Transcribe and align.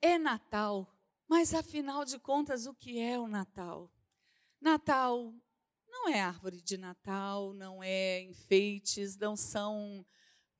é 0.00 0.18
Natal, 0.18 0.92
mas 1.28 1.54
afinal 1.54 2.04
de 2.04 2.18
contas, 2.18 2.66
o 2.66 2.74
que 2.74 2.98
é 2.98 3.18
o 3.18 3.28
Natal? 3.28 3.92
Natal 4.60 5.34
não 5.88 6.08
é 6.08 6.20
árvore 6.20 6.60
de 6.60 6.76
Natal, 6.76 7.52
não 7.54 7.82
é 7.82 8.20
enfeites, 8.22 9.16
não 9.16 9.36
são 9.36 10.04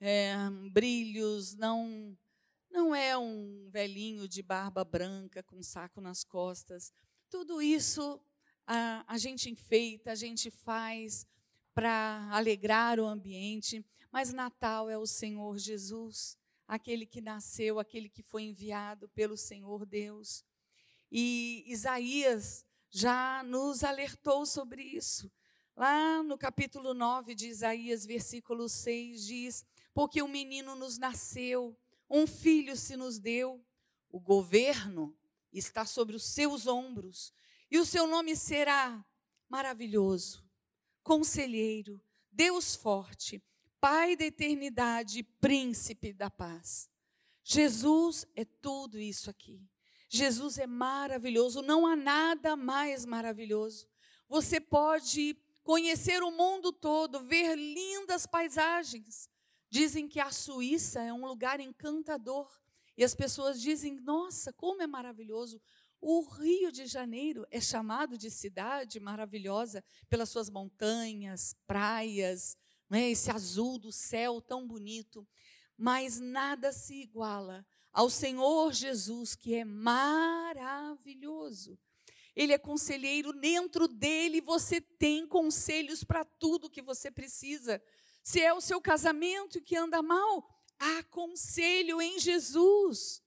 é, 0.01 0.35
brilhos, 0.73 1.55
não, 1.55 2.17
não 2.71 2.95
é 2.95 3.17
um 3.17 3.69
velhinho 3.71 4.29
de 4.29 4.43
barba 4.43 4.85
branca 4.85 5.43
com 5.43 5.57
um 5.57 5.63
saco 5.63 6.01
nas 6.01 6.25
costas. 6.25 6.93
Tudo 7.31 7.61
isso 7.61 8.21
a, 8.67 9.05
a 9.07 9.19
gente 9.19 9.51
enfeita, 9.51 10.13
a 10.13 10.15
gente 10.15 10.51
faz 10.51 11.27
para 11.75 12.29
alegrar 12.33 12.99
o 12.99 13.07
ambiente, 13.07 13.85
mas 14.11 14.33
Natal 14.33 14.89
é 14.89 14.99
o 14.99 15.07
Senhor 15.07 15.59
Jesus, 15.59 16.38
aquele 16.69 17.07
que 17.07 17.23
nasceu, 17.23 17.81
aquele 17.81 18.11
que 18.11 18.23
foi 18.23 18.43
enviado 18.43 19.09
pelo 19.09 19.39
Senhor 19.39 19.87
Deus. 19.87 20.45
E 21.11 21.65
Isaías 21.67 22.67
já 22.91 23.43
nos 23.43 23.83
alertou 23.83 24.45
sobre 24.45 24.83
isso. 24.83 25.33
Lá 25.75 26.23
no 26.23 26.37
capítulo 26.37 26.93
9 26.93 27.35
de 27.35 27.49
Isaías, 27.49 28.05
versículo 28.05 28.69
6, 28.69 29.25
diz: 29.25 29.65
Porque 29.95 30.23
um 30.23 30.29
menino 30.29 30.75
nos 30.77 30.99
nasceu, 30.99 31.75
um 32.11 32.27
filho 32.27 32.77
se 32.77 32.97
nos 32.97 33.19
deu, 33.19 33.65
o 34.11 34.21
governo 34.21 35.17
está 35.51 35.87
sobre 35.87 36.15
os 36.17 36.25
seus 36.25 36.67
ombros, 36.67 37.33
e 37.71 37.79
o 37.79 37.87
seu 37.87 38.07
nome 38.07 38.37
será 38.37 39.05
maravilhoso, 39.49 40.45
conselheiro, 41.03 42.03
Deus 42.31 42.75
forte, 42.75 43.43
Pai 43.81 44.17
da 44.17 44.25
eternidade, 44.25 45.23
príncipe 45.23 46.13
da 46.13 46.29
paz. 46.29 46.91
Jesus 47.45 48.27
é 48.35 48.45
tudo 48.45 48.99
isso 48.99 49.31
aqui. 49.31 49.63
Jesus 50.11 50.59
é 50.59 50.67
maravilhoso, 50.67 51.63
não 51.63 51.87
há 51.87 51.95
nada 51.95 52.57
mais 52.57 53.05
maravilhoso. 53.05 53.89
Você 54.29 54.61
pode 54.61 55.37
conhecer 55.63 56.23
o 56.23 56.31
mundo 56.31 56.73
todo, 56.73 57.21
ver 57.21 57.57
lindas 57.57 58.27
paisagens. 58.27 59.29
Dizem 59.71 60.09
que 60.09 60.19
a 60.19 60.33
Suíça 60.33 61.01
é 61.03 61.13
um 61.13 61.27
lugar 61.27 61.61
encantador. 61.61 62.51
E 62.97 63.05
as 63.05 63.15
pessoas 63.15 63.61
dizem: 63.61 64.01
nossa, 64.01 64.53
como 64.53 64.83
é 64.83 64.87
maravilhoso. 64.87 65.61
O 66.01 66.23
Rio 66.23 66.71
de 66.71 66.87
Janeiro 66.87 67.45
é 67.51 67.61
chamado 67.61 68.17
de 68.17 68.31
cidade 68.31 69.01
maravilhosa 69.01 69.85
pelas 70.09 70.29
suas 70.29 70.49
montanhas, 70.49 71.55
praias, 71.67 72.57
né, 72.89 73.11
esse 73.11 73.31
azul 73.31 73.79
do 73.79 73.93
céu 73.93 74.41
tão 74.41 74.67
bonito. 74.67 75.29
Mas 75.77 76.19
nada 76.19 76.73
se 76.73 77.03
iguala 77.03 77.67
ao 77.93 78.11
Senhor 78.11 78.73
Jesus, 78.73 79.35
que 79.35 79.55
é 79.55 79.65
maravilhoso. 79.65 81.79
Ele 82.35 82.53
é 82.53 82.59
conselheiro, 82.59 83.33
dentro 83.33 83.89
dele 83.89 84.41
você 84.41 84.81
tem 84.81 85.27
conselhos 85.27 86.05
para 86.05 86.25
tudo 86.25 86.71
que 86.71 86.81
você 86.81 87.11
precisa. 87.11 87.83
Se 88.23 88.41
é 88.41 88.55
o 88.55 88.61
seu 88.61 88.81
casamento 88.81 89.61
que 89.61 89.75
anda 89.75 90.01
mal, 90.01 90.49
há 90.79 91.03
conselho 91.05 92.01
em 92.01 92.19
Jesus. 92.19 93.23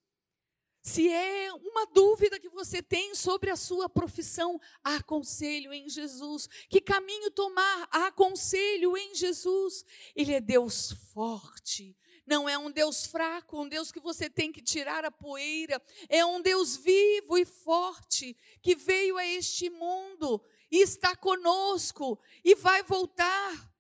Se 0.81 1.11
é 1.11 1.53
uma 1.53 1.85
dúvida 1.85 2.39
que 2.39 2.49
você 2.49 2.81
tem 2.81 3.13
sobre 3.13 3.51
a 3.51 3.55
sua 3.55 3.87
profissão, 3.87 4.59
há 4.83 5.01
conselho 5.03 5.71
em 5.71 5.87
Jesus. 5.87 6.49
Que 6.67 6.81
caminho 6.81 7.29
tomar? 7.29 7.87
Há 7.91 8.11
conselho 8.11 8.97
em 8.97 9.13
Jesus. 9.13 9.85
Ele 10.15 10.33
é 10.33 10.41
Deus 10.41 10.91
forte. 11.13 11.95
Não 12.25 12.49
é 12.49 12.57
um 12.57 12.71
Deus 12.71 13.05
fraco, 13.05 13.61
um 13.61 13.67
Deus 13.67 13.91
que 13.91 13.99
você 13.99 14.29
tem 14.29 14.51
que 14.51 14.61
tirar 14.61 15.05
a 15.05 15.11
poeira. 15.11 15.79
É 16.09 16.25
um 16.25 16.41
Deus 16.41 16.75
vivo 16.77 17.37
e 17.37 17.45
forte 17.45 18.35
que 18.61 18.75
veio 18.75 19.17
a 19.17 19.25
este 19.25 19.69
mundo 19.69 20.43
e 20.71 20.81
está 20.81 21.15
conosco 21.15 22.19
e 22.43 22.55
vai 22.55 22.81
voltar. 22.81 23.71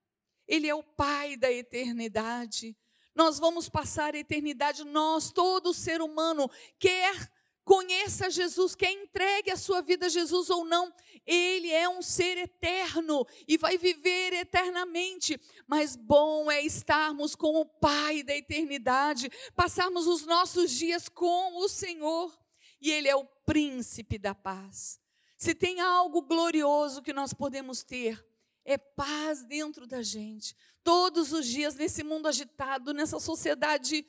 Ele 0.47 0.67
é 0.67 0.75
o 0.75 0.83
Pai 0.83 1.35
da 1.35 1.51
eternidade. 1.51 2.77
Nós 3.15 3.39
vamos 3.39 3.67
passar 3.67 4.15
a 4.15 4.19
eternidade, 4.19 4.83
nós, 4.83 5.31
todo 5.31 5.73
ser 5.73 6.01
humano, 6.01 6.49
quer 6.79 7.29
conheça 7.63 8.29
Jesus, 8.29 8.75
quer 8.75 8.91
entregue 8.91 9.51
a 9.51 9.55
sua 9.55 9.81
vida 9.81 10.07
a 10.07 10.09
Jesus 10.09 10.49
ou 10.49 10.65
não, 10.65 10.93
ele 11.25 11.69
é 11.69 11.87
um 11.87 12.01
ser 12.01 12.37
eterno 12.37 13.25
e 13.47 13.57
vai 13.57 13.77
viver 13.77 14.33
eternamente. 14.33 15.39
Mas 15.67 15.95
bom 15.95 16.51
é 16.51 16.61
estarmos 16.61 17.35
com 17.35 17.55
o 17.55 17.65
Pai 17.65 18.23
da 18.23 18.35
eternidade, 18.35 19.29
passarmos 19.55 20.07
os 20.07 20.25
nossos 20.25 20.71
dias 20.71 21.07
com 21.07 21.57
o 21.57 21.69
Senhor, 21.69 22.37
e 22.81 22.91
Ele 22.91 23.07
é 23.07 23.15
o 23.15 23.25
príncipe 23.45 24.17
da 24.17 24.33
paz. 24.33 24.99
Se 25.37 25.53
tem 25.53 25.79
algo 25.79 26.23
glorioso 26.23 27.01
que 27.01 27.13
nós 27.13 27.33
podemos 27.33 27.83
ter, 27.83 28.23
é 28.65 28.77
paz 28.77 29.43
dentro 29.43 29.87
da 29.87 30.01
gente. 30.01 30.55
Todos 30.83 31.31
os 31.31 31.45
dias, 31.45 31.75
nesse 31.75 32.03
mundo 32.03 32.27
agitado, 32.27 32.93
nessa 32.93 33.19
sociedade 33.19 34.05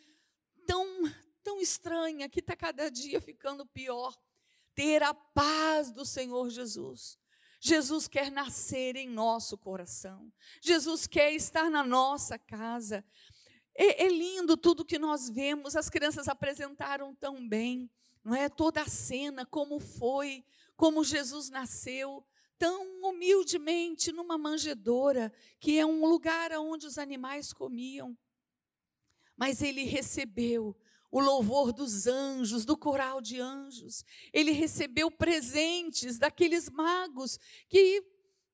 tão, 0.67 0.87
tão 1.43 1.61
estranha, 1.61 2.29
que 2.29 2.41
está 2.41 2.57
cada 2.57 2.91
dia 2.91 3.21
ficando 3.21 3.67
pior, 3.67 4.17
ter 4.75 5.03
a 5.03 5.13
paz 5.13 5.91
do 5.91 6.05
Senhor 6.05 6.49
Jesus. 6.51 7.19
Jesus 7.61 8.09
quer 8.09 8.31
nascer 8.31 8.97
em 8.97 9.09
nosso 9.09 9.57
coração. 9.57 10.33
Jesus 10.61 11.07
quer 11.07 11.33
estar 11.33 11.71
na 11.71 11.85
nossa 11.85 12.39
casa. 12.39 13.05
É, 13.75 14.05
é, 14.05 14.09
lindo 14.09 14.57
tudo 14.57 14.85
que 14.85 14.99
nós 14.99 15.29
vemos. 15.29 15.77
As 15.77 15.89
crianças 15.89 16.27
apresentaram 16.27 17.15
tão 17.15 17.49
bem, 17.49 17.89
não 18.25 18.35
é? 18.35 18.49
Toda 18.49 18.83
a 18.83 18.89
cena, 18.89 19.47
como 19.47 19.79
foi, 19.79 20.45
como 20.77 21.05
Jesus 21.05 21.51
nasceu 21.51 22.27
tão 22.63 23.03
humildemente 23.03 24.13
numa 24.13 24.39
manjedoura, 24.39 25.33
que 25.59 25.81
é 25.81 25.85
um 25.85 26.07
lugar 26.07 26.53
onde 26.53 26.87
os 26.87 26.97
animais 26.97 27.53
comiam. 27.53 28.17
Mas 29.37 29.61
ele 29.61 29.83
recebeu 29.83 30.77
o 31.11 31.19
louvor 31.19 31.73
dos 31.73 32.07
anjos, 32.07 32.65
do 32.65 32.77
coral 32.77 33.21
de 33.21 33.41
anjos. 33.41 34.05
Ele 34.33 34.53
recebeu 34.53 35.11
presentes 35.11 36.21
daqueles 36.21 36.71
magos 36.71 37.37
que 37.69 38.01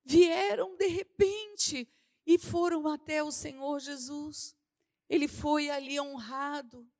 vieram 0.02 0.74
de 0.78 0.86
repente 0.86 1.86
e 2.26 2.38
foram 2.38 2.88
até 2.88 3.22
o 3.22 3.30
Senhor 3.30 3.80
Jesus. 3.80 4.56
Ele 5.06 5.28
foi 5.28 5.68
ali 5.68 6.00
honrado, 6.00 6.90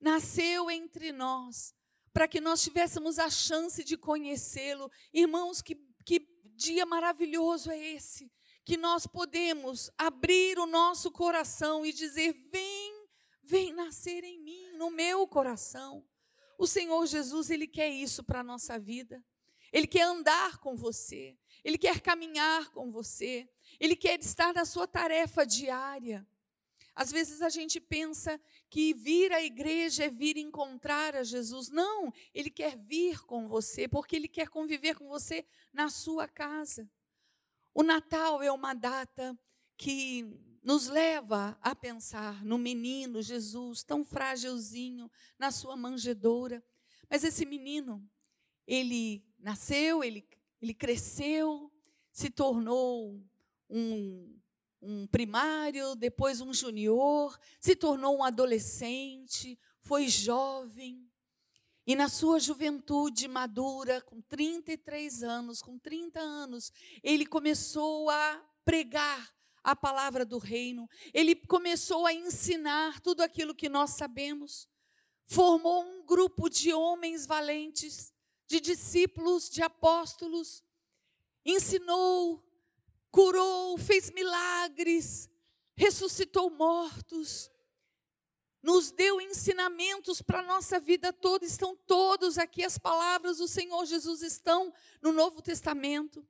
nasceu 0.00 0.70
entre 0.70 1.12
nós, 1.12 1.74
para 2.10 2.26
que 2.26 2.40
nós 2.40 2.62
tivéssemos 2.62 3.18
a 3.18 3.28
chance 3.28 3.84
de 3.84 3.98
conhecê-lo. 3.98 4.90
Irmãos, 5.12 5.60
que 5.60 5.85
que 6.06 6.20
dia 6.54 6.86
maravilhoso 6.86 7.70
é 7.70 7.78
esse, 7.78 8.32
que 8.64 8.76
nós 8.76 9.06
podemos 9.06 9.90
abrir 9.98 10.58
o 10.58 10.66
nosso 10.66 11.10
coração 11.10 11.84
e 11.84 11.92
dizer: 11.92 12.32
Vem, 12.50 13.06
vem 13.42 13.72
nascer 13.72 14.22
em 14.24 14.40
mim, 14.40 14.70
no 14.78 14.90
meu 14.90 15.26
coração. 15.26 16.06
O 16.56 16.66
Senhor 16.66 17.04
Jesus, 17.06 17.50
Ele 17.50 17.66
quer 17.66 17.90
isso 17.90 18.22
para 18.24 18.40
a 18.40 18.44
nossa 18.44 18.78
vida. 18.78 19.22
Ele 19.72 19.86
quer 19.86 20.02
andar 20.02 20.58
com 20.58 20.76
você, 20.76 21.36
Ele 21.62 21.76
quer 21.76 22.00
caminhar 22.00 22.70
com 22.70 22.90
você, 22.90 23.48
Ele 23.80 23.96
quer 23.96 24.18
estar 24.20 24.54
na 24.54 24.64
sua 24.64 24.86
tarefa 24.86 25.44
diária. 25.44 26.26
Às 26.96 27.12
vezes 27.12 27.42
a 27.42 27.50
gente 27.50 27.78
pensa 27.78 28.40
que 28.70 28.94
vir 28.94 29.30
à 29.30 29.42
igreja 29.42 30.04
é 30.04 30.10
vir 30.10 30.38
encontrar 30.38 31.14
a 31.14 31.22
Jesus. 31.22 31.68
Não, 31.68 32.10
ele 32.32 32.48
quer 32.48 32.74
vir 32.78 33.20
com 33.26 33.46
você, 33.46 33.86
porque 33.86 34.16
ele 34.16 34.26
quer 34.26 34.48
conviver 34.48 34.96
com 34.96 35.06
você 35.06 35.44
na 35.74 35.90
sua 35.90 36.26
casa. 36.26 36.90
O 37.74 37.82
Natal 37.82 38.42
é 38.42 38.50
uma 38.50 38.72
data 38.72 39.38
que 39.76 40.24
nos 40.62 40.86
leva 40.86 41.58
a 41.60 41.76
pensar 41.76 42.42
no 42.42 42.56
menino 42.56 43.20
Jesus, 43.20 43.84
tão 43.84 44.02
frágilzinho, 44.02 45.10
na 45.38 45.50
sua 45.50 45.76
manjedoura. 45.76 46.64
Mas 47.10 47.22
esse 47.24 47.44
menino, 47.44 48.02
ele 48.66 49.22
nasceu, 49.38 50.02
ele, 50.02 50.26
ele 50.62 50.72
cresceu, 50.72 51.70
se 52.10 52.30
tornou 52.30 53.22
um 53.68 54.34
um 54.80 55.06
primário, 55.06 55.94
depois 55.94 56.40
um 56.40 56.52
junior, 56.52 57.38
se 57.60 57.74
tornou 57.74 58.18
um 58.18 58.24
adolescente, 58.24 59.58
foi 59.80 60.08
jovem. 60.08 61.08
E 61.86 61.94
na 61.94 62.08
sua 62.08 62.40
juventude 62.40 63.28
madura, 63.28 64.00
com 64.00 64.20
33 64.20 65.22
anos, 65.22 65.62
com 65.62 65.78
30 65.78 66.20
anos, 66.20 66.72
ele 67.02 67.24
começou 67.24 68.10
a 68.10 68.44
pregar 68.64 69.32
a 69.62 69.74
palavra 69.74 70.24
do 70.24 70.38
reino, 70.38 70.88
ele 71.12 71.34
começou 71.34 72.06
a 72.06 72.12
ensinar 72.12 73.00
tudo 73.00 73.20
aquilo 73.20 73.54
que 73.54 73.68
nós 73.68 73.90
sabemos. 73.90 74.68
Formou 75.26 75.82
um 75.82 76.04
grupo 76.04 76.48
de 76.48 76.72
homens 76.72 77.26
valentes, 77.26 78.12
de 78.46 78.60
discípulos, 78.60 79.50
de 79.50 79.62
apóstolos, 79.62 80.62
ensinou, 81.44 82.45
curou, 83.16 83.78
fez 83.78 84.10
milagres, 84.10 85.30
ressuscitou 85.74 86.50
mortos. 86.50 87.50
nos 88.62 88.90
deu 88.90 89.20
ensinamentos 89.20 90.20
para 90.20 90.40
a 90.40 90.42
nossa 90.42 90.80
vida 90.80 91.12
toda, 91.12 91.46
estão 91.46 91.76
todos 91.86 92.36
aqui, 92.36 92.64
as 92.64 92.76
palavras 92.76 93.38
do 93.38 93.46
Senhor 93.46 93.86
Jesus 93.86 94.22
estão 94.22 94.74
no 95.00 95.12
Novo 95.12 95.40
Testamento. 95.40 96.26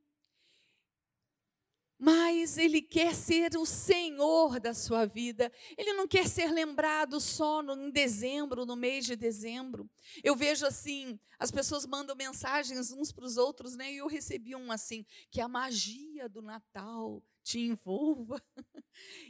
Mas 1.98 2.58
Ele 2.58 2.82
quer 2.82 3.14
ser 3.14 3.56
o 3.56 3.64
Senhor 3.64 4.60
da 4.60 4.75
sua 4.75 5.06
vida. 5.06 5.50
Ele 5.78 5.94
não 5.94 6.06
quer 6.06 6.28
ser 6.28 6.50
lembrado 6.50 7.20
só 7.20 7.62
no, 7.62 7.75
em 7.75 7.90
dezembro, 7.90 8.66
no 8.66 8.76
mês 8.76 9.06
de 9.06 9.16
dezembro. 9.16 9.88
Eu 10.22 10.37
vejo 10.37 10.66
assim, 10.66 11.19
as 11.38 11.50
pessoas 11.50 11.87
mandam 11.87 12.14
mensagens 12.14 12.93
uns 12.93 13.12
para 13.12 13.25
os 13.25 13.37
outros, 13.37 13.76
né? 13.76 13.93
E 13.93 13.96
eu 13.98 14.06
recebi 14.06 14.54
um 14.54 14.70
assim, 14.70 15.06
que 15.31 15.40
a 15.40 15.48
magia 15.48 16.28
do 16.28 16.43
Natal 16.43 17.22
te 17.43 17.60
envolva. 17.60 18.43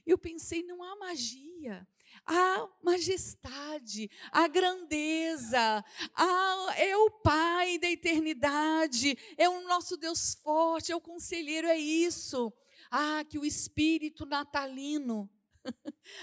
Eu 0.07 0.17
pensei, 0.17 0.63
não 0.63 0.83
há 0.83 0.97
magia 0.97 1.87
a 2.25 2.69
majestade, 2.83 4.11
a 4.31 4.49
grandeza, 4.49 5.85
a, 6.15 6.75
é 6.77 6.97
o 6.97 7.11
Pai 7.11 7.79
da 7.79 7.91
eternidade, 7.91 9.17
é 9.37 9.49
o 9.49 9.67
nosso 9.67 9.97
Deus 9.97 10.35
forte, 10.35 10.93
é 10.93 10.97
o 10.97 11.01
conselheiro, 11.01 11.67
é 11.67 11.77
isso. 11.77 12.53
Ah, 12.91 13.25
que 13.29 13.39
o 13.39 13.45
espírito 13.45 14.25
natalino. 14.25 15.29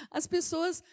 As 0.10 0.26
pessoas 0.26 0.84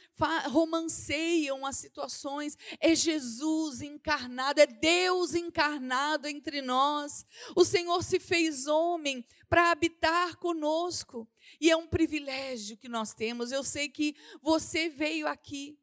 romanceiam 0.48 1.64
as 1.64 1.76
situações. 1.76 2.56
É 2.78 2.94
Jesus 2.94 3.80
encarnado, 3.80 4.60
é 4.60 4.66
Deus 4.66 5.34
encarnado 5.34 6.26
entre 6.26 6.60
nós. 6.60 7.24
O 7.54 7.64
Senhor 7.64 8.02
se 8.02 8.18
fez 8.18 8.66
homem 8.66 9.24
para 9.48 9.70
habitar 9.70 10.36
conosco. 10.36 11.28
E 11.60 11.70
é 11.70 11.76
um 11.76 11.86
privilégio 11.86 12.76
que 12.76 12.88
nós 12.88 13.14
temos. 13.14 13.52
Eu 13.52 13.64
sei 13.64 13.88
que 13.88 14.16
você 14.42 14.88
veio 14.88 15.26
aqui 15.26 15.78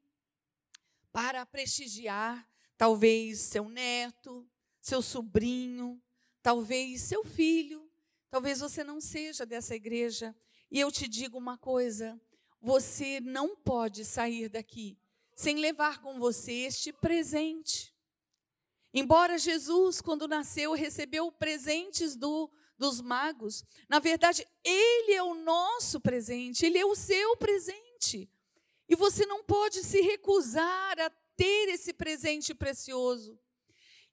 para 1.11 1.45
prestigiar, 1.45 2.47
talvez 2.77 3.39
seu 3.39 3.67
neto, 3.67 4.47
seu 4.79 5.01
sobrinho, 5.01 6.01
talvez 6.41 7.01
seu 7.01 7.23
filho. 7.23 7.87
Talvez 8.29 8.59
você 8.59 8.83
não 8.83 8.99
seja 8.99 9.45
dessa 9.45 9.75
igreja. 9.75 10.35
E 10.69 10.79
eu 10.79 10.91
te 10.91 11.07
digo 11.07 11.37
uma 11.37 11.57
coisa: 11.57 12.19
você 12.61 13.19
não 13.19 13.55
pode 13.55 14.03
sair 14.05 14.49
daqui 14.49 14.97
sem 15.35 15.57
levar 15.57 16.01
com 16.01 16.19
você 16.19 16.51
este 16.51 16.91
presente. 16.91 17.95
Embora 18.93 19.37
Jesus, 19.37 20.01
quando 20.01 20.27
nasceu, 20.27 20.73
recebeu 20.73 21.31
presentes 21.31 22.15
do 22.15 22.51
dos 22.77 23.01
magos. 23.01 23.63
Na 23.89 23.99
verdade, 23.99 24.47
ele 24.63 25.13
é 25.13 25.23
o 25.23 25.33
nosso 25.33 25.99
presente, 25.99 26.65
ele 26.65 26.77
é 26.77 26.85
o 26.85 26.95
seu 26.95 27.35
presente. 27.37 28.29
E 28.87 28.95
você 28.95 29.25
não 29.25 29.43
pode 29.43 29.83
se 29.83 29.99
recusar 30.01 30.99
a 30.99 31.09
ter 31.35 31.69
esse 31.69 31.93
presente 31.93 32.53
precioso. 32.53 33.37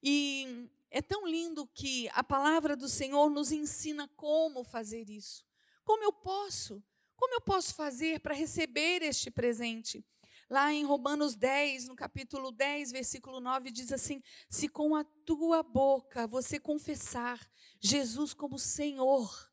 E 0.03 0.69
é 0.91 1.01
tão 1.01 1.27
lindo 1.27 1.67
que 1.69 2.09
a 2.13 2.25
palavra 2.25 2.77
do 2.77 2.89
Senhor 2.89 3.31
nos 3.31 3.53
ensina 3.53 4.09
como 4.17 4.65
fazer 4.65 5.09
isso. 5.09 5.45
Como 5.85 6.03
eu 6.03 6.13
posso? 6.13 6.83
Como 7.17 7.35
eu 7.35 7.41
posso 7.41 7.75
fazer 7.75 8.21
para 8.21 8.35
receber 8.35 9.03
este 9.03 9.31
presente? 9.31 10.05
Lá 10.49 10.73
em 10.73 10.85
Romanos 10.85 11.35
10, 11.35 11.89
no 11.89 11.97
capítulo 11.97 12.53
10, 12.53 12.93
versículo 12.93 13.41
9, 13.41 13.71
diz 13.71 13.93
assim: 13.93 14.23
Se 14.49 14.69
com 14.69 14.95
a 14.95 15.03
tua 15.03 15.63
boca 15.63 16.27
você 16.27 16.61
confessar 16.61 17.41
Jesus 17.81 18.35
como 18.35 18.59
Senhor, 18.59 19.51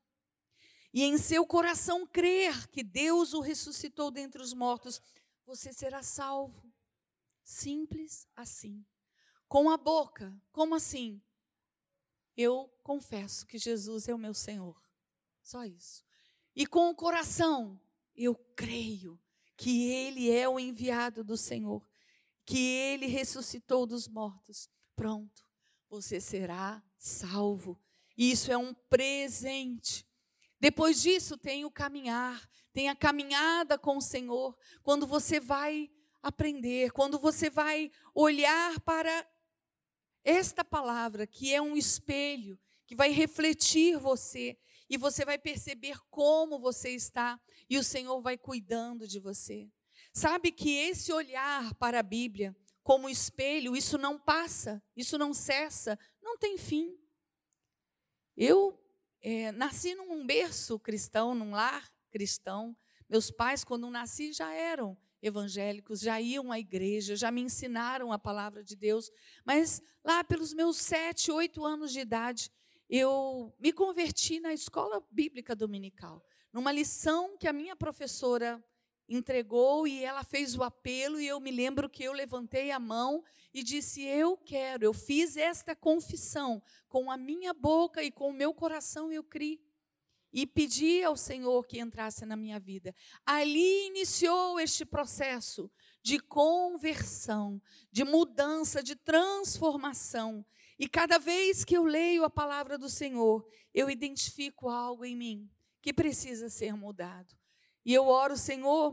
e 0.94 1.04
em 1.04 1.18
seu 1.18 1.46
coração 1.46 2.06
crer 2.06 2.68
que 2.68 2.84
Deus 2.84 3.34
o 3.34 3.40
ressuscitou 3.40 4.12
dentre 4.12 4.42
os 4.42 4.54
mortos, 4.54 5.02
você 5.46 5.72
será 5.72 6.04
salvo. 6.04 6.72
Simples 7.44 8.28
assim. 8.36 8.86
Com 9.48 9.69
a 9.69 9.78
boca, 9.78 10.38
como 10.52 10.75
assim? 10.75 11.22
Eu 12.36 12.69
confesso 12.84 13.46
que 13.46 13.58
Jesus 13.58 14.08
é 14.08 14.13
o 14.13 14.18
meu 14.18 14.34
Senhor. 14.34 14.81
Só 15.42 15.66
isso. 15.66 16.06
E 16.56 16.65
com 16.65 16.89
o 16.89 16.95
coração, 16.95 17.80
eu 18.15 18.36
creio 18.56 19.19
que 19.56 19.89
ele 19.89 20.31
é 20.31 20.50
o 20.50 20.59
enviado 20.59 21.24
do 21.24 21.38
Senhor, 21.38 21.88
que 22.45 22.59
ele 22.59 23.06
ressuscitou 23.06 23.86
dos 23.86 24.07
mortos. 24.07 24.69
Pronto, 24.95 25.45
você 25.89 26.19
será 26.19 26.83
salvo. 26.98 27.80
Isso 28.18 28.51
é 28.51 28.57
um 28.57 28.74
presente. 28.74 30.06
Depois 30.59 31.01
disso, 31.01 31.38
tem 31.38 31.65
o 31.65 31.71
caminhar, 31.71 32.50
tem 32.74 32.89
a 32.89 32.95
caminhada 32.95 33.77
com 33.77 33.98
o 33.98 34.01
Senhor, 34.01 34.57
quando 34.83 35.07
você 35.07 35.39
vai 35.39 35.89
aprender, 36.21 36.92
quando 36.92 37.18
você 37.18 37.50
vai 37.50 37.92
olhar 38.13 38.80
para 38.81 39.27
esta 40.24 40.63
palavra, 40.63 41.25
que 41.25 41.53
é 41.53 41.62
um 41.62 41.75
espelho, 41.75 42.59
que 42.86 42.95
vai 42.95 43.12
refletir 43.12 43.98
você, 43.98 44.57
e 44.91 44.97
você 44.97 45.23
vai 45.23 45.38
perceber 45.38 45.97
como 46.09 46.59
você 46.59 46.89
está 46.89 47.39
e 47.69 47.77
o 47.77 47.83
Senhor 47.83 48.21
vai 48.21 48.38
cuidando 48.38 49.07
de 49.07 49.21
você. 49.21 49.71
Sabe 50.13 50.51
que 50.51 50.75
esse 50.75 51.13
olhar 51.13 51.73
para 51.75 52.01
a 52.01 52.03
Bíblia 52.03 52.53
como 52.83 53.09
espelho, 53.09 53.73
isso 53.73 53.97
não 53.97 54.19
passa, 54.19 54.83
isso 54.93 55.17
não 55.17 55.33
cessa, 55.33 55.97
não 56.21 56.38
tem 56.38 56.57
fim. 56.57 56.93
Eu 58.35 58.77
é, 59.21 59.53
nasci 59.53 59.95
num 59.95 60.25
berço 60.25 60.77
cristão, 60.77 61.33
num 61.33 61.51
lar 61.51 61.89
cristão. 62.09 62.75
Meus 63.07 63.31
pais, 63.31 63.63
quando 63.63 63.89
nasci, 63.89 64.33
já 64.33 64.53
eram 64.53 64.97
evangélicos, 65.21 66.01
já 66.01 66.19
iam 66.19 66.51
à 66.51 66.59
igreja, 66.59 67.15
já 67.15 67.31
me 67.31 67.39
ensinaram 67.39 68.11
a 68.11 68.19
palavra 68.19 68.61
de 68.61 68.75
Deus. 68.75 69.09
Mas 69.45 69.81
lá 70.03 70.21
pelos 70.21 70.53
meus 70.53 70.75
sete, 70.75 71.31
oito 71.31 71.63
anos 71.63 71.93
de 71.93 72.01
idade, 72.01 72.51
eu 72.91 73.55
me 73.57 73.71
converti 73.71 74.41
na 74.41 74.53
escola 74.53 75.01
bíblica 75.09 75.55
dominical, 75.55 76.21
numa 76.51 76.73
lição 76.73 77.38
que 77.38 77.47
a 77.47 77.53
minha 77.53 77.73
professora 77.73 78.61
entregou 79.07 79.88
e 79.88 80.03
ela 80.03 80.23
fez 80.25 80.57
o 80.57 80.63
apelo 80.63 81.19
e 81.19 81.25
eu 81.25 81.39
me 81.39 81.51
lembro 81.51 81.89
que 81.89 82.03
eu 82.03 82.11
levantei 82.11 82.69
a 82.69 82.79
mão 82.79 83.23
e 83.53 83.63
disse: 83.63 84.03
"Eu 84.03 84.35
quero". 84.35 84.83
Eu 84.83 84.93
fiz 84.93 85.38
esta 85.38 85.73
confissão 85.73 86.61
com 86.89 87.09
a 87.09 87.15
minha 87.15 87.53
boca 87.53 88.03
e 88.03 88.11
com 88.11 88.29
o 88.29 88.33
meu 88.33 88.53
coração 88.53 89.09
eu 89.09 89.23
criei 89.23 89.71
e 90.33 90.47
pedi 90.47 91.03
ao 91.03 91.17
Senhor 91.17 91.65
que 91.65 91.79
entrasse 91.79 92.25
na 92.25 92.35
minha 92.35 92.59
vida. 92.59 92.95
Ali 93.25 93.88
iniciou 93.88 94.59
este 94.59 94.85
processo 94.85 95.69
de 96.01 96.19
conversão, 96.19 97.61
de 97.91 98.03
mudança, 98.03 98.81
de 98.81 98.95
transformação. 98.95 100.45
E 100.81 100.89
cada 100.89 101.19
vez 101.19 101.63
que 101.63 101.77
eu 101.77 101.84
leio 101.84 102.24
a 102.24 102.29
palavra 102.29 102.75
do 102.75 102.89
Senhor, 102.89 103.48
eu 103.72 103.88
identifico 103.88 104.67
algo 104.67 105.05
em 105.05 105.15
mim 105.15 105.51
que 105.79 105.94
precisa 105.94 106.50
ser 106.50 106.75
mudado. 106.75 107.38
E 107.86 107.94
eu 107.94 108.08
oro, 108.08 108.36
Senhor, 108.36 108.91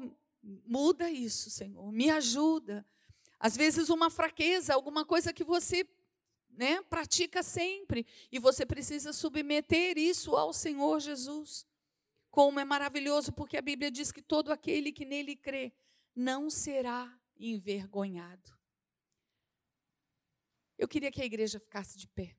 muda 0.66 1.10
isso, 1.10 1.48
Senhor, 1.48 1.90
me 1.90 2.10
ajuda. 2.10 2.86
Às 3.40 3.56
vezes 3.56 3.88
uma 3.88 4.10
fraqueza, 4.10 4.74
alguma 4.74 5.02
coisa 5.02 5.32
que 5.32 5.42
você 5.42 5.88
né, 6.50 6.82
pratica 6.82 7.42
sempre, 7.42 8.06
e 8.30 8.38
você 8.38 8.66
precisa 8.66 9.10
submeter 9.10 9.96
isso 9.96 10.36
ao 10.36 10.52
Senhor 10.52 11.00
Jesus. 11.00 11.66
Como 12.30 12.60
é 12.60 12.66
maravilhoso, 12.66 13.32
porque 13.32 13.56
a 13.56 13.62
Bíblia 13.62 13.90
diz 13.90 14.12
que 14.12 14.20
todo 14.20 14.52
aquele 14.52 14.92
que 14.92 15.06
nele 15.06 15.34
crê 15.34 15.72
não 16.14 16.50
será 16.50 17.10
envergonhado. 17.40 18.57
Eu 20.78 20.86
queria 20.86 21.10
que 21.10 21.20
a 21.20 21.26
igreja 21.26 21.58
ficasse 21.58 21.98
de 21.98 22.06
pé. 22.06 22.36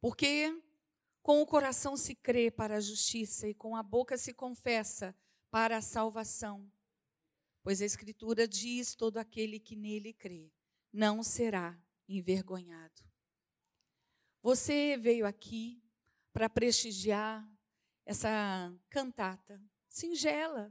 Porque 0.00 0.58
com 1.22 1.42
o 1.42 1.46
coração 1.46 1.96
se 1.96 2.14
crê 2.14 2.50
para 2.50 2.76
a 2.76 2.80
justiça 2.80 3.46
e 3.46 3.54
com 3.54 3.76
a 3.76 3.82
boca 3.82 4.16
se 4.16 4.32
confessa 4.32 5.14
para 5.50 5.76
a 5.76 5.82
salvação. 5.82 6.70
Pois 7.62 7.82
a 7.82 7.84
Escritura 7.84 8.48
diz: 8.48 8.94
todo 8.94 9.18
aquele 9.18 9.58
que 9.58 9.76
nele 9.76 10.14
crê 10.14 10.50
não 10.92 11.22
será 11.22 11.78
envergonhado. 12.08 13.02
Você 14.40 14.96
veio 14.96 15.26
aqui 15.26 15.82
para 16.32 16.48
prestigiar 16.48 17.44
essa 18.04 18.72
cantata 18.88 19.60
singela, 19.96 20.70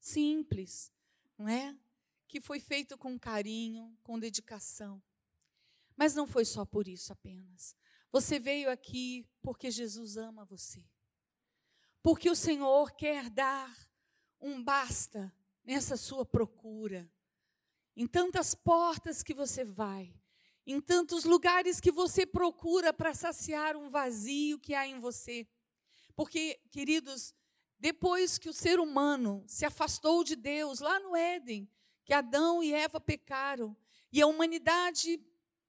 simples, 0.00 0.92
não 1.38 1.48
é? 1.48 1.78
Que 2.26 2.40
foi 2.40 2.58
feito 2.58 2.98
com 2.98 3.16
carinho, 3.16 3.96
com 4.02 4.18
dedicação. 4.18 5.00
Mas 5.96 6.12
não 6.12 6.26
foi 6.26 6.44
só 6.44 6.64
por 6.64 6.88
isso 6.88 7.12
apenas. 7.12 7.76
Você 8.10 8.40
veio 8.40 8.68
aqui 8.68 9.28
porque 9.40 9.70
Jesus 9.70 10.16
ama 10.16 10.44
você. 10.44 10.84
Porque 12.02 12.28
o 12.28 12.34
Senhor 12.34 12.90
quer 12.96 13.30
dar 13.30 13.72
um 14.40 14.62
basta 14.62 15.32
nessa 15.64 15.96
sua 15.96 16.26
procura. 16.26 17.08
Em 17.96 18.08
tantas 18.08 18.56
portas 18.56 19.22
que 19.22 19.32
você 19.32 19.64
vai, 19.64 20.12
em 20.66 20.80
tantos 20.80 21.24
lugares 21.24 21.80
que 21.80 21.92
você 21.92 22.26
procura 22.26 22.92
para 22.92 23.14
saciar 23.14 23.76
um 23.76 23.88
vazio 23.88 24.58
que 24.58 24.74
há 24.74 24.84
em 24.84 24.98
você. 24.98 25.46
Porque, 26.16 26.60
queridos, 26.70 27.32
depois 27.78 28.38
que 28.38 28.48
o 28.48 28.52
ser 28.52 28.78
humano 28.80 29.44
se 29.46 29.64
afastou 29.64 30.24
de 30.24 30.36
Deus, 30.36 30.80
lá 30.80 30.98
no 31.00 31.14
Éden, 31.14 31.68
que 32.04 32.12
Adão 32.12 32.62
e 32.62 32.72
Eva 32.72 33.00
pecaram, 33.00 33.76
e 34.12 34.22
a 34.22 34.26
humanidade 34.26 35.20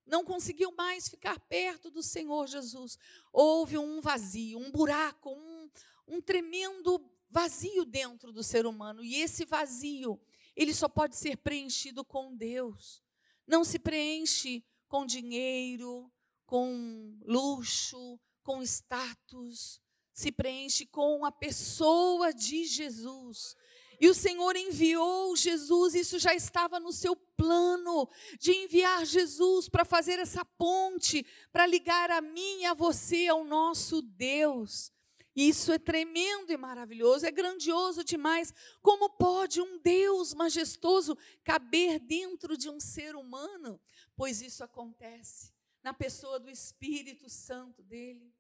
não 0.06 0.24
conseguiu 0.24 0.72
mais 0.72 1.10
ficar 1.10 1.40
perto 1.40 1.90
do 1.90 2.04
Senhor 2.04 2.48
Jesus, 2.48 2.98
houve 3.34 3.78
um 3.78 4.00
vazio, 4.00 4.60
um 4.60 4.72
buraco, 4.72 5.32
um, 5.32 5.70
um 6.08 6.22
tremendo 6.22 7.04
vazio 7.30 7.84
dentro 7.86 8.32
do 8.32 8.44
ser 8.44 8.66
humano. 8.66 9.04
E 9.04 9.16
esse 9.16 9.46
vazio, 9.46 10.20
ele 10.56 10.74
só 10.74 10.88
pode 10.88 11.16
ser 11.16 11.38
preenchido 11.38 12.06
com 12.06 12.36
Deus. 12.36 13.04
Não 13.48 13.64
se 13.64 13.80
preenche 13.80 14.64
com 14.88 15.06
dinheiro, 15.06 16.12
com 16.46 17.18
luxo, 17.24 18.20
com 18.44 18.62
status, 18.62 19.82
se 20.16 20.32
preenche 20.32 20.86
com 20.86 21.26
a 21.26 21.32
pessoa 21.32 22.34
de 22.34 22.64
Jesus. 22.64 23.54
E 24.00 24.08
o 24.08 24.14
Senhor 24.14 24.56
enviou 24.56 25.36
Jesus, 25.36 25.94
isso 25.94 26.18
já 26.18 26.34
estava 26.34 26.80
no 26.80 26.94
seu 26.94 27.16
plano 27.16 28.10
de 28.40 28.52
enviar 28.54 29.06
Jesus 29.06 29.68
para 29.68 29.84
fazer 29.84 30.18
essa 30.18 30.46
ponte, 30.46 31.26
para 31.52 31.68
ligar 31.68 32.10
a 32.10 32.22
mim 32.22 32.62
e 32.62 32.66
a 32.66 32.74
você 32.74 33.28
ao 33.28 33.44
nosso 33.44 34.02
Deus. 34.02 34.90
Isso 35.36 35.74
é 35.74 35.78
tremendo 35.78 36.52
e 36.52 36.56
maravilhoso, 36.56 37.26
é 37.26 37.32
grandioso 37.32 38.02
demais. 38.02 38.54
Como 38.82 39.10
pode 39.10 39.60
um 39.60 39.78
Deus 39.80 40.34
majestoso 40.34 41.18
caber 41.44 42.00
dentro 42.00 42.58
de 42.58 42.70
um 42.70 42.80
ser 42.80 43.18
humano? 43.18 43.82
Pois 44.16 44.42
isso 44.42 44.64
acontece 44.64 45.54
na 45.84 45.94
pessoa 45.94 46.40
do 46.40 46.50
Espírito 46.50 47.30
Santo 47.30 47.84
dele. 47.84 48.35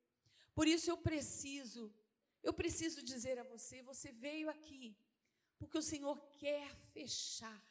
Por 0.55 0.67
isso 0.67 0.89
eu 0.89 0.97
preciso, 0.97 1.93
eu 2.41 2.53
preciso 2.53 3.03
dizer 3.03 3.37
a 3.37 3.43
você, 3.43 3.83
você 3.83 4.11
veio 4.11 4.49
aqui 4.49 4.97
porque 5.57 5.77
o 5.77 5.81
Senhor 5.81 6.17
quer 6.37 6.73
fechar 6.93 7.61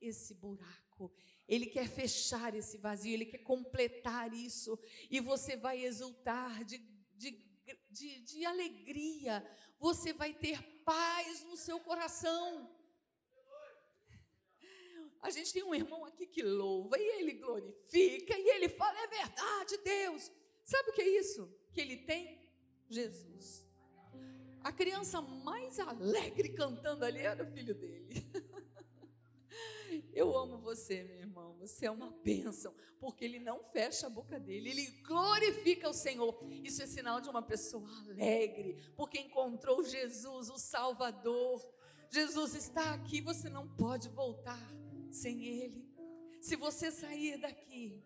esse 0.00 0.34
buraco. 0.34 1.12
Ele 1.46 1.66
quer 1.66 1.88
fechar 1.88 2.54
esse 2.54 2.78
vazio, 2.78 3.14
ele 3.14 3.26
quer 3.26 3.38
completar 3.38 4.32
isso, 4.32 4.78
e 5.10 5.20
você 5.20 5.56
vai 5.56 5.84
exultar 5.84 6.64
de, 6.64 6.78
de, 7.14 7.30
de, 7.90 8.20
de 8.20 8.44
alegria, 8.44 9.44
você 9.78 10.12
vai 10.12 10.32
ter 10.32 10.62
paz 10.84 11.42
no 11.44 11.56
seu 11.56 11.80
coração. 11.80 12.70
A 15.20 15.30
gente 15.30 15.52
tem 15.52 15.62
um 15.62 15.74
irmão 15.74 16.04
aqui 16.04 16.26
que 16.26 16.42
louva 16.42 16.98
e 16.98 17.20
ele 17.20 17.34
glorifica 17.34 18.36
e 18.36 18.48
ele 18.56 18.68
fala: 18.68 18.98
é 19.00 19.06
verdade, 19.06 19.78
Deus. 19.78 20.30
Sabe 20.64 20.90
o 20.90 20.92
que 20.94 21.02
é 21.02 21.18
isso 21.20 21.61
que 21.72 21.80
ele 21.80 21.96
tem? 21.98 22.40
Jesus. 22.88 23.68
A 24.62 24.70
criança 24.70 25.20
mais 25.20 25.78
alegre 25.80 26.50
cantando 26.50 27.04
ali 27.04 27.18
era 27.18 27.42
o 27.42 27.46
filho 27.52 27.74
dele. 27.74 28.30
Eu 30.14 30.36
amo 30.36 30.58
você, 30.58 31.02
meu 31.02 31.16
irmão. 31.16 31.56
Você 31.58 31.86
é 31.86 31.90
uma 31.90 32.10
bênção, 32.22 32.74
porque 33.00 33.24
ele 33.24 33.38
não 33.38 33.62
fecha 33.62 34.06
a 34.06 34.10
boca 34.10 34.38
dele, 34.38 34.70
ele 34.70 34.86
glorifica 35.02 35.88
o 35.88 35.92
Senhor. 35.92 36.38
Isso 36.62 36.82
é 36.82 36.86
sinal 36.86 37.20
de 37.20 37.28
uma 37.28 37.42
pessoa 37.42 37.88
alegre, 38.00 38.76
porque 38.96 39.18
encontrou 39.18 39.84
Jesus, 39.84 40.48
o 40.48 40.58
Salvador. 40.58 41.60
Jesus 42.10 42.54
está 42.54 42.94
aqui, 42.94 43.20
você 43.20 43.48
não 43.48 43.66
pode 43.76 44.08
voltar 44.10 44.60
sem 45.10 45.44
Ele. 45.44 45.90
Se 46.40 46.56
você 46.56 46.90
sair 46.90 47.38
daqui 47.38 48.02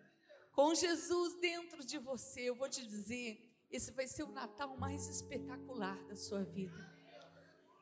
com 0.53 0.75
Jesus 0.75 1.39
dentro 1.41 1.85
de 1.85 1.99
você, 1.99 2.43
eu 2.43 2.55
vou 2.55 2.69
te 2.69 2.85
dizer, 2.87 3.46
esse 3.71 3.91
vai 3.93 4.07
ser 4.07 4.23
o 4.23 4.33
Natal 4.33 4.77
mais 4.77 5.09
espetacular 5.09 6.03
da 6.05 6.17
sua 6.17 6.43
vida. 6.45 6.97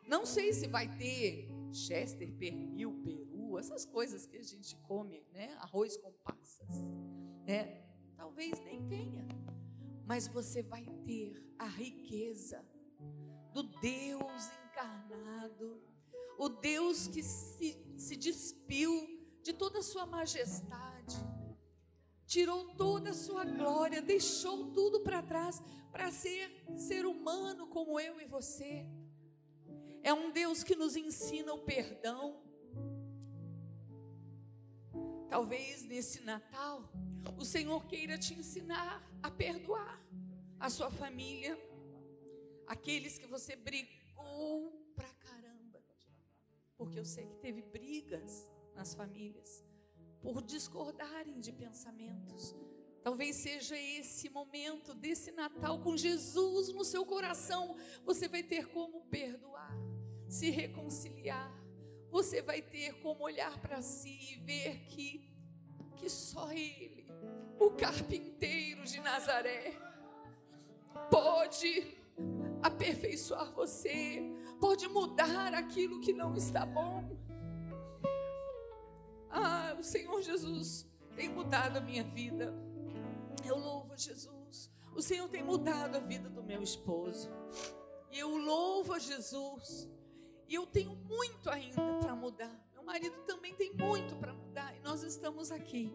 Não 0.06 0.26
sei 0.26 0.52
se 0.52 0.66
vai 0.66 0.88
ter 0.96 1.48
Chester, 1.72 2.32
pernil, 2.36 3.00
peru, 3.02 3.58
essas 3.58 3.84
coisas 3.84 4.26
que 4.26 4.36
a 4.36 4.42
gente 4.42 4.76
come, 4.76 5.24
né? 5.32 5.54
Arroz 5.60 5.96
com 5.96 6.12
passas, 6.12 6.68
né? 7.46 7.82
Talvez 8.16 8.60
nem 8.60 8.86
tenha, 8.86 9.26
mas 10.06 10.28
você 10.28 10.62
vai 10.62 10.84
ter 11.04 11.34
a 11.58 11.66
riqueza 11.66 12.64
do 13.52 13.62
Deus 13.62 14.50
encarnado, 14.68 15.82
o 16.38 16.48
Deus 16.48 17.06
que 17.06 17.22
se, 17.22 17.76
se 17.96 18.16
despiu 18.16 18.92
de 19.42 19.52
toda 19.52 19.78
a 19.78 19.82
sua 19.82 20.06
majestade, 20.06 21.16
tirou 22.34 22.64
toda 22.74 23.10
a 23.10 23.14
sua 23.14 23.44
glória, 23.44 24.02
deixou 24.02 24.72
tudo 24.72 24.98
para 25.06 25.22
trás 25.22 25.62
para 25.92 26.10
ser 26.10 26.50
ser 26.76 27.06
humano 27.06 27.68
como 27.68 28.00
eu 28.00 28.20
e 28.20 28.24
você. 28.24 28.84
É 30.02 30.12
um 30.12 30.32
Deus 30.32 30.64
que 30.64 30.74
nos 30.74 30.96
ensina 30.96 31.54
o 31.54 31.60
perdão. 31.60 32.42
Talvez 35.28 35.84
nesse 35.84 36.22
Natal 36.22 36.90
o 37.38 37.44
Senhor 37.44 37.86
queira 37.86 38.18
te 38.18 38.34
ensinar 38.34 39.00
a 39.22 39.30
perdoar 39.30 40.04
a 40.58 40.68
sua 40.68 40.90
família, 40.90 41.56
aqueles 42.66 43.16
que 43.16 43.28
você 43.28 43.54
brigou 43.54 44.72
pra 44.96 45.08
caramba. 45.26 45.80
Porque 46.76 46.98
eu 46.98 47.04
sei 47.04 47.26
que 47.28 47.36
teve 47.36 47.62
brigas 47.62 48.50
nas 48.74 48.92
famílias 48.92 49.62
por 50.24 50.42
discordarem 50.42 51.38
de 51.38 51.52
pensamentos. 51.52 52.56
Talvez 53.02 53.36
seja 53.36 53.78
esse 53.78 54.30
momento 54.30 54.94
desse 54.94 55.30
Natal 55.30 55.82
com 55.82 55.94
Jesus 55.94 56.70
no 56.70 56.82
seu 56.82 57.04
coração. 57.04 57.76
Você 58.06 58.26
vai 58.26 58.42
ter 58.42 58.66
como 58.68 59.02
perdoar, 59.02 59.76
se 60.26 60.48
reconciliar. 60.48 61.52
Você 62.10 62.40
vai 62.40 62.62
ter 62.62 62.94
como 63.02 63.22
olhar 63.22 63.60
para 63.60 63.82
si 63.82 64.32
e 64.32 64.36
ver 64.36 64.86
que 64.86 65.30
que 65.96 66.08
só 66.10 66.50
ele, 66.52 67.06
o 67.58 67.70
carpinteiro 67.70 68.84
de 68.84 69.00
Nazaré, 69.00 69.74
pode 71.10 71.96
aperfeiçoar 72.62 73.52
você, 73.52 74.22
pode 74.60 74.88
mudar 74.88 75.54
aquilo 75.54 76.00
que 76.00 76.12
não 76.12 76.34
está 76.34 76.66
bom. 76.66 77.16
Ah, 79.36 79.74
o 79.76 79.82
Senhor 79.82 80.22
Jesus 80.22 80.88
tem 81.16 81.28
mudado 81.28 81.78
a 81.78 81.80
minha 81.80 82.04
vida. 82.04 82.54
Eu 83.44 83.58
louvo 83.58 83.96
Jesus. 83.96 84.70
O 84.94 85.02
Senhor 85.02 85.28
tem 85.28 85.42
mudado 85.42 85.96
a 85.96 85.98
vida 85.98 86.30
do 86.30 86.40
meu 86.40 86.62
esposo. 86.62 87.28
E 88.12 88.18
eu 88.20 88.36
louvo 88.36 88.92
a 88.92 88.98
Jesus. 89.00 89.90
E 90.48 90.54
eu 90.54 90.64
tenho 90.66 90.94
muito 90.94 91.50
ainda 91.50 91.98
para 92.00 92.14
mudar. 92.14 92.64
Meu 92.72 92.84
marido 92.84 93.22
também 93.26 93.52
tem 93.56 93.74
muito 93.74 94.14
para 94.14 94.32
mudar. 94.32 94.72
E 94.76 94.80
nós 94.80 95.02
estamos 95.02 95.50
aqui, 95.50 95.92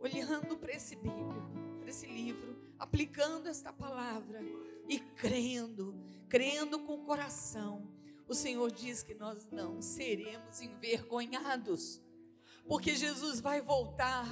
olhando 0.00 0.56
para 0.56 0.72
esse 0.72 0.96
Bíblia, 0.96 1.42
para 1.78 1.90
esse 1.90 2.06
livro, 2.06 2.58
aplicando 2.78 3.48
esta 3.48 3.70
palavra 3.70 4.40
e 4.88 4.98
crendo, 4.98 5.94
crendo 6.26 6.78
com 6.78 6.94
o 6.94 7.04
coração. 7.04 7.86
O 8.26 8.32
Senhor 8.34 8.72
diz 8.72 9.02
que 9.02 9.14
nós 9.14 9.46
não 9.50 9.82
seremos 9.82 10.62
envergonhados 10.62 12.00
porque 12.68 12.94
Jesus 12.94 13.40
vai 13.40 13.60
voltar 13.60 14.26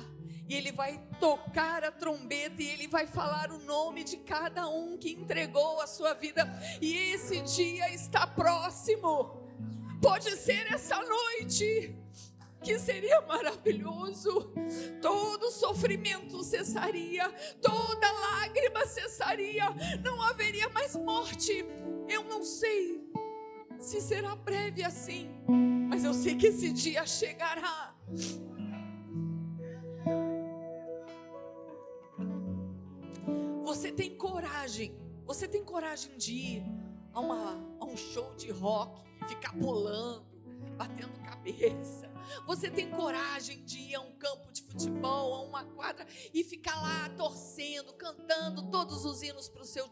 e 0.49 0.55
ele 0.55 0.73
vai 0.73 1.01
tocar 1.19 1.85
a 1.85 1.91
trombeta 1.91 2.63
e 2.63 2.69
ele 2.69 2.87
vai 2.87 3.07
falar 3.07 3.51
o 3.51 3.59
nome 3.59 4.05
de 4.05 4.19
cada 4.19 4.69
um 4.69 4.97
que 4.99 5.13
entregou 5.13 5.81
a 5.81 5.87
sua 5.87 6.13
vida, 6.13 6.47
e 6.81 6.95
esse 6.95 7.41
dia 7.41 7.93
está 7.95 8.27
próximo. 8.27 9.43
Pode 10.03 10.31
ser 10.37 10.71
essa 10.71 11.01
noite 11.03 11.97
que 12.63 12.79
seria 12.79 13.21
maravilhoso. 13.23 14.53
Todo 15.01 15.51
sofrimento 15.51 16.43
cessaria, 16.43 17.31
toda 17.63 18.13
lágrima 18.13 18.85
cessaria, 18.87 19.65
não 20.03 20.21
haveria 20.23 20.69
mais 20.71 20.95
morte. 20.97 21.65
Eu 22.09 22.25
não 22.25 22.43
sei 22.43 23.03
se 23.79 24.01
será 24.01 24.35
breve 24.37 24.83
assim, 24.83 25.31
mas 25.89 26.05
eu 26.05 26.13
sei 26.13 26.35
que 26.37 26.49
esse 26.49 26.71
dia 26.73 27.07
chegará. 27.07 27.94
Você 33.65 33.91
tem 33.91 34.17
coragem, 34.17 34.97
você 35.25 35.49
tem 35.49 35.65
coragem 35.65 36.17
de 36.17 36.33
ir 36.33 36.65
a, 37.13 37.21
uma, 37.21 37.77
a 37.81 37.85
um 37.85 37.97
show 37.97 38.35
de 38.37 38.51
rock, 38.51 39.03
ficar 39.27 39.53
pulando, 39.59 40.27
batendo 40.77 41.19
cabeça. 41.23 42.13
Você 42.47 42.71
tem 42.71 42.91
coragem 42.91 43.65
de 43.65 43.79
ir 43.79 43.95
a 43.95 44.01
um 44.01 44.13
campo 44.17 44.53
de 44.53 44.63
futebol, 44.63 45.35
a 45.35 45.43
uma 45.43 45.65
quadra 45.65 46.07
e 46.33 46.45
ficar 46.45 46.81
lá 46.81 47.09
torcendo, 47.11 47.93
cantando 47.95 48.71
todos 48.71 49.05
os 49.05 49.23
hinos 49.23 49.49
para 49.49 49.63
o 49.63 49.67
seu, 49.67 49.89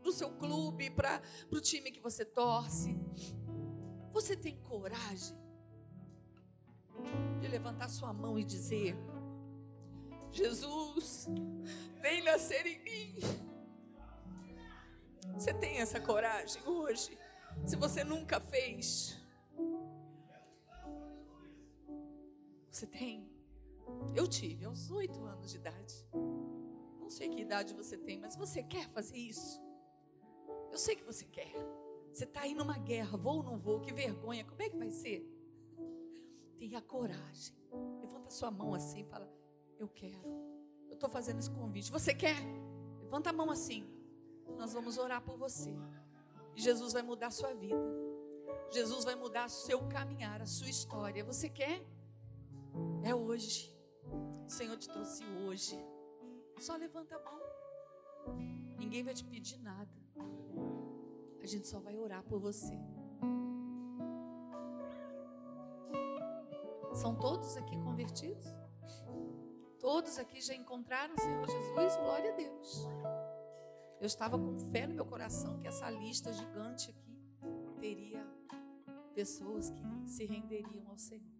pro 0.00 0.12
seu 0.12 0.30
clube, 0.30 0.90
para 0.90 1.20
o 1.50 1.60
time 1.60 1.90
que 1.90 2.00
você 2.00 2.24
torce. 2.24 2.96
Você 4.12 4.36
tem 4.36 4.56
coragem 4.62 5.36
levantar 7.56 7.88
sua 7.88 8.12
mão 8.12 8.38
e 8.38 8.44
dizer: 8.44 8.94
Jesus, 10.30 11.26
vem 12.02 12.22
nascer 12.22 12.66
em 12.66 12.78
mim. 12.82 13.18
Você 15.34 15.52
tem 15.54 15.78
essa 15.78 15.98
coragem 16.00 16.62
hoje? 16.66 17.18
Se 17.64 17.76
você 17.76 18.04
nunca 18.04 18.38
fez, 18.40 19.18
você 22.70 22.86
tem? 22.86 23.26
Eu 24.14 24.26
tive 24.26 24.64
aos 24.66 24.90
oito 24.90 25.24
anos 25.24 25.50
de 25.50 25.56
idade. 25.56 25.94
Não 27.00 27.08
sei 27.08 27.28
que 27.30 27.40
idade 27.40 27.72
você 27.72 27.96
tem, 27.96 28.18
mas 28.18 28.36
você 28.36 28.62
quer 28.62 28.88
fazer 28.90 29.16
isso? 29.16 29.62
Eu 30.70 30.78
sei 30.78 30.94
que 30.96 31.04
você 31.04 31.24
quer. 31.24 31.54
Você 32.12 32.24
está 32.24 32.42
aí 32.42 32.54
numa 32.54 32.78
guerra, 32.78 33.16
vou 33.16 33.36
ou 33.36 33.42
não 33.42 33.56
vou? 33.56 33.80
Que 33.80 33.92
vergonha, 33.92 34.44
como 34.44 34.62
é 34.62 34.68
que 34.68 34.76
vai 34.76 34.90
ser? 34.90 35.35
Tenha 36.58 36.80
coragem. 36.80 37.54
Levanta 38.00 38.30
sua 38.30 38.50
mão 38.50 38.74
assim 38.74 39.00
e 39.00 39.04
fala: 39.04 39.30
Eu 39.78 39.88
quero. 39.88 40.28
Eu 40.88 40.94
estou 40.94 41.08
fazendo 41.08 41.38
esse 41.38 41.50
convite. 41.50 41.90
Você 41.92 42.14
quer? 42.14 42.36
Levanta 43.00 43.30
a 43.30 43.32
mão 43.32 43.50
assim. 43.50 43.86
Nós 44.56 44.72
vamos 44.72 44.98
orar 44.98 45.22
por 45.22 45.36
você. 45.36 45.74
E 46.54 46.60
Jesus 46.60 46.92
vai 46.92 47.02
mudar 47.02 47.28
a 47.28 47.30
sua 47.30 47.54
vida. 47.54 47.76
Jesus 48.70 49.04
vai 49.04 49.14
mudar 49.14 49.46
o 49.46 49.50
seu 49.50 49.86
caminhar, 49.88 50.40
a 50.40 50.46
sua 50.46 50.68
história. 50.68 51.24
Você 51.24 51.48
quer? 51.48 51.84
É 53.04 53.14
hoje. 53.14 53.74
O 54.46 54.50
Senhor 54.50 54.76
te 54.76 54.88
trouxe 54.88 55.24
hoje. 55.46 55.76
Só 56.58 56.76
levanta 56.76 57.16
a 57.16 57.22
mão. 57.22 57.40
Ninguém 58.78 59.02
vai 59.02 59.14
te 59.14 59.24
pedir 59.24 59.58
nada. 59.58 59.90
A 61.42 61.46
gente 61.46 61.68
só 61.68 61.78
vai 61.78 61.96
orar 61.98 62.22
por 62.24 62.40
você. 62.40 62.74
São 66.96 67.14
todos 67.14 67.58
aqui 67.58 67.78
convertidos? 67.82 68.46
Todos 69.78 70.18
aqui 70.18 70.40
já 70.40 70.54
encontraram 70.54 71.14
o 71.14 71.20
Senhor 71.20 71.46
Jesus? 71.46 71.96
Glória 71.96 72.32
a 72.32 72.36
Deus. 72.36 72.88
Eu 74.00 74.06
estava 74.06 74.38
com 74.38 74.58
fé 74.72 74.86
no 74.86 74.94
meu 74.94 75.04
coração 75.04 75.58
que 75.58 75.66
essa 75.66 75.90
lista 75.90 76.32
gigante 76.32 76.90
aqui 76.90 77.20
teria 77.78 78.26
pessoas 79.14 79.70
que 79.70 80.08
se 80.08 80.24
renderiam 80.24 80.88
ao 80.88 80.96
Senhor. 80.96 81.35